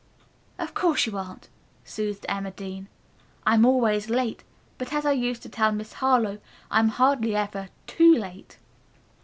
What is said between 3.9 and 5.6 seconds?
late, but, as I used to